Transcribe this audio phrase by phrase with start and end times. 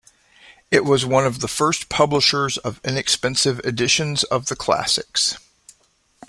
[0.71, 5.37] It was one of the first publishers of inexpensive editions of the classics.